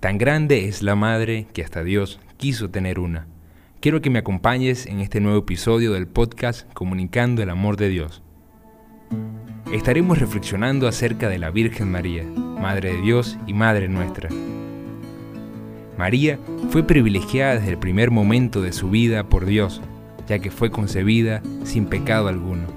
Tan 0.00 0.16
grande 0.16 0.66
es 0.66 0.82
la 0.82 0.94
madre 0.94 1.46
que 1.52 1.62
hasta 1.62 1.84
Dios 1.84 2.20
quiso 2.38 2.70
tener 2.70 2.98
una. 2.98 3.26
Quiero 3.80 4.00
que 4.00 4.08
me 4.08 4.18
acompañes 4.18 4.86
en 4.86 5.00
este 5.00 5.20
nuevo 5.20 5.40
episodio 5.40 5.92
del 5.92 6.08
podcast 6.08 6.66
Comunicando 6.72 7.42
el 7.42 7.50
Amor 7.50 7.76
de 7.76 7.90
Dios. 7.90 8.22
Estaremos 9.74 10.18
reflexionando 10.18 10.88
acerca 10.88 11.28
de 11.28 11.38
la 11.38 11.50
Virgen 11.50 11.90
María, 11.90 12.24
Madre 12.24 12.94
de 12.94 13.02
Dios 13.02 13.36
y 13.46 13.52
Madre 13.52 13.88
nuestra. 13.88 14.30
María 15.98 16.38
fue 16.70 16.82
privilegiada 16.82 17.56
desde 17.56 17.72
el 17.72 17.78
primer 17.78 18.10
momento 18.10 18.62
de 18.62 18.72
su 18.72 18.88
vida 18.88 19.24
por 19.24 19.44
Dios, 19.44 19.82
ya 20.26 20.38
que 20.38 20.50
fue 20.50 20.70
concebida 20.70 21.42
sin 21.64 21.84
pecado 21.84 22.28
alguno, 22.28 22.68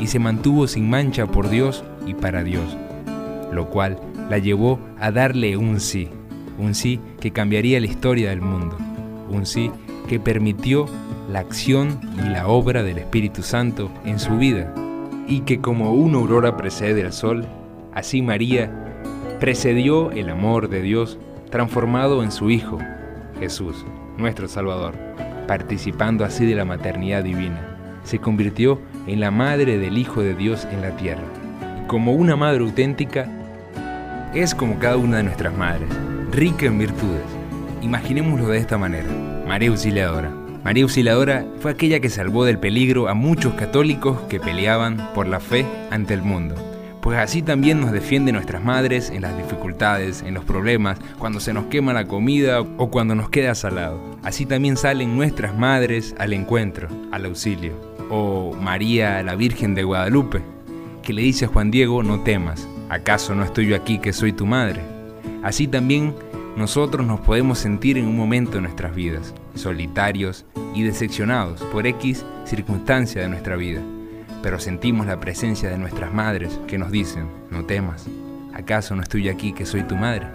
y 0.00 0.08
se 0.08 0.18
mantuvo 0.18 0.66
sin 0.66 0.90
mancha 0.90 1.28
por 1.28 1.50
Dios 1.50 1.84
y 2.04 2.14
para 2.14 2.42
Dios, 2.42 2.76
lo 3.52 3.70
cual 3.70 4.00
la 4.28 4.38
llevó 4.38 4.80
a 4.98 5.12
darle 5.12 5.56
un 5.56 5.78
sí 5.78 6.08
un 6.58 6.74
sí 6.74 7.00
que 7.20 7.30
cambiaría 7.30 7.80
la 7.80 7.86
historia 7.86 8.30
del 8.30 8.40
mundo, 8.40 8.76
un 9.30 9.46
sí 9.46 9.70
que 10.08 10.20
permitió 10.20 10.86
la 11.30 11.40
acción 11.40 12.00
y 12.24 12.28
la 12.28 12.48
obra 12.48 12.82
del 12.82 12.98
Espíritu 12.98 13.42
Santo 13.42 13.90
en 14.04 14.18
su 14.18 14.36
vida, 14.36 14.72
y 15.26 15.40
que 15.40 15.60
como 15.60 15.92
una 15.92 16.18
aurora 16.18 16.56
precede 16.56 17.02
al 17.04 17.12
sol, 17.12 17.46
así 17.94 18.22
María 18.22 18.70
precedió 19.40 20.10
el 20.12 20.28
amor 20.28 20.68
de 20.68 20.82
Dios 20.82 21.18
transformado 21.50 22.22
en 22.22 22.30
su 22.30 22.50
Hijo, 22.50 22.78
Jesús, 23.38 23.84
nuestro 24.16 24.48
Salvador, 24.48 24.94
participando 25.46 26.24
así 26.24 26.46
de 26.46 26.54
la 26.54 26.64
maternidad 26.64 27.24
divina. 27.24 27.76
Se 28.04 28.18
convirtió 28.18 28.80
en 29.06 29.20
la 29.20 29.30
madre 29.30 29.78
del 29.78 29.98
Hijo 29.98 30.22
de 30.22 30.34
Dios 30.34 30.66
en 30.70 30.82
la 30.82 30.96
tierra. 30.96 31.24
Como 31.86 32.12
una 32.12 32.36
madre 32.36 32.60
auténtica, 32.60 33.28
es 34.34 34.54
como 34.54 34.78
cada 34.78 34.96
una 34.96 35.18
de 35.18 35.22
nuestras 35.22 35.56
madres, 35.56 35.88
rica 36.34 36.66
en 36.66 36.78
virtudes. 36.78 37.22
Imaginémoslo 37.80 38.48
de 38.48 38.58
esta 38.58 38.76
manera. 38.76 39.08
María 39.46 39.68
Auxiliadora. 39.68 40.30
María 40.64 40.82
Auxiliadora 40.82 41.46
fue 41.60 41.70
aquella 41.70 42.00
que 42.00 42.10
salvó 42.10 42.44
del 42.44 42.58
peligro 42.58 43.08
a 43.08 43.14
muchos 43.14 43.54
católicos 43.54 44.18
que 44.28 44.40
peleaban 44.40 45.12
por 45.14 45.28
la 45.28 45.38
fe 45.38 45.64
ante 45.92 46.12
el 46.12 46.22
mundo. 46.22 46.56
Pues 47.02 47.18
así 47.18 47.42
también 47.42 47.80
nos 47.80 47.92
defiende 47.92 48.32
nuestras 48.32 48.64
madres 48.64 49.10
en 49.10 49.22
las 49.22 49.36
dificultades, 49.36 50.22
en 50.22 50.34
los 50.34 50.44
problemas, 50.44 50.98
cuando 51.18 51.38
se 51.38 51.52
nos 51.52 51.66
quema 51.66 51.92
la 51.92 52.06
comida 52.06 52.62
o 52.62 52.90
cuando 52.90 53.14
nos 53.14 53.30
queda 53.30 53.54
salado. 53.54 54.00
Así 54.24 54.44
también 54.44 54.76
salen 54.76 55.14
nuestras 55.14 55.56
madres 55.56 56.16
al 56.18 56.32
encuentro, 56.32 56.88
al 57.12 57.26
auxilio. 57.26 57.74
O 58.10 58.56
María, 58.60 59.22
la 59.22 59.36
Virgen 59.36 59.74
de 59.74 59.84
Guadalupe, 59.84 60.40
que 61.02 61.12
le 61.12 61.22
dice 61.22 61.44
a 61.44 61.48
Juan 61.48 61.70
Diego, 61.70 62.02
no 62.02 62.20
temas, 62.20 62.66
¿acaso 62.88 63.34
no 63.36 63.44
estoy 63.44 63.68
yo 63.68 63.76
aquí 63.76 63.98
que 63.98 64.12
soy 64.12 64.32
tu 64.32 64.46
madre? 64.46 64.93
Así 65.44 65.68
también 65.68 66.14
nosotros 66.56 67.06
nos 67.06 67.20
podemos 67.20 67.58
sentir 67.58 67.98
en 67.98 68.06
un 68.06 68.16
momento 68.16 68.52
de 68.52 68.62
nuestras 68.62 68.94
vidas, 68.94 69.34
solitarios 69.54 70.46
y 70.74 70.84
decepcionados 70.84 71.60
por 71.64 71.86
X 71.86 72.24
circunstancia 72.46 73.20
de 73.20 73.28
nuestra 73.28 73.54
vida, 73.56 73.82
pero 74.42 74.58
sentimos 74.58 75.06
la 75.06 75.20
presencia 75.20 75.68
de 75.68 75.76
nuestras 75.76 76.14
madres 76.14 76.58
que 76.66 76.78
nos 76.78 76.90
dicen, 76.90 77.28
no 77.50 77.66
temas, 77.66 78.06
¿acaso 78.54 78.96
no 78.96 79.02
estoy 79.02 79.28
aquí 79.28 79.52
que 79.52 79.66
soy 79.66 79.82
tu 79.82 79.96
madre? 79.96 80.28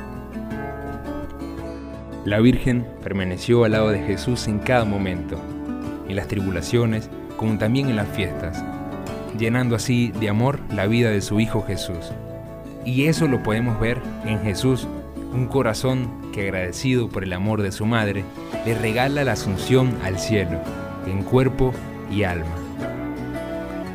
La 2.23 2.39
Virgen 2.39 2.85
permaneció 3.01 3.63
al 3.63 3.71
lado 3.71 3.89
de 3.89 4.03
Jesús 4.03 4.47
en 4.47 4.59
cada 4.59 4.85
momento, 4.85 5.41
en 6.07 6.17
las 6.17 6.27
tribulaciones 6.27 7.09
como 7.35 7.57
también 7.57 7.89
en 7.89 7.95
las 7.95 8.09
fiestas, 8.09 8.63
llenando 9.39 9.75
así 9.75 10.11
de 10.19 10.29
amor 10.29 10.59
la 10.71 10.85
vida 10.85 11.09
de 11.09 11.21
su 11.21 11.39
Hijo 11.39 11.63
Jesús. 11.63 12.11
Y 12.85 13.05
eso 13.05 13.27
lo 13.27 13.43
podemos 13.43 13.79
ver 13.79 14.01
en 14.25 14.39
Jesús 14.41 14.87
un 15.33 15.47
corazón 15.47 16.09
que 16.31 16.43
agradecido 16.43 17.09
por 17.09 17.23
el 17.23 17.33
amor 17.33 17.61
de 17.61 17.71
su 17.71 17.85
madre, 17.85 18.23
le 18.65 18.73
regala 18.75 19.23
la 19.23 19.33
asunción 19.33 19.97
al 20.03 20.19
cielo, 20.19 20.59
en 21.07 21.23
cuerpo 21.23 21.73
y 22.11 22.23
alma. 22.23 22.55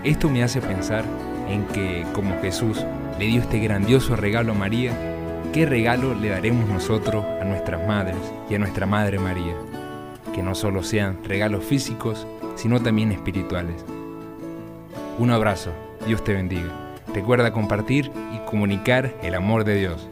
Esto 0.04 0.28
me 0.28 0.42
hace 0.42 0.60
pensar 0.60 1.04
en 1.48 1.64
que, 1.66 2.04
como 2.12 2.40
Jesús 2.40 2.84
le 3.18 3.26
dio 3.26 3.40
este 3.40 3.58
grandioso 3.58 4.16
regalo 4.16 4.52
a 4.52 4.56
María, 4.56 4.92
¿qué 5.52 5.66
regalo 5.66 6.14
le 6.14 6.28
daremos 6.28 6.68
nosotros 6.68 7.24
a 7.40 7.44
nuestras 7.44 7.86
madres 7.86 8.18
y 8.50 8.54
a 8.54 8.58
nuestra 8.58 8.86
Madre 8.86 9.18
María? 9.18 9.54
Que 10.34 10.42
no 10.42 10.54
solo 10.54 10.82
sean 10.82 11.18
regalos 11.24 11.64
físicos, 11.64 12.26
sino 12.56 12.80
también 12.80 13.12
espirituales. 13.12 13.84
Un 15.18 15.30
abrazo, 15.30 15.70
Dios 16.06 16.22
te 16.24 16.34
bendiga. 16.34 16.83
Recuerda 17.14 17.52
compartir 17.52 18.10
y 18.34 18.38
comunicar 18.44 19.14
el 19.22 19.36
amor 19.36 19.64
de 19.64 19.76
Dios. 19.76 20.10